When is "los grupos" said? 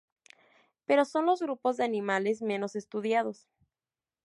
1.27-1.77